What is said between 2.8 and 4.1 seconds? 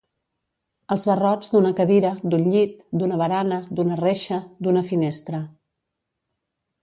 d'una barana, d'una